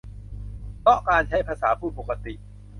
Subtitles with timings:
[0.81, 2.33] เพราะการใช้ภาษาพูดปกติ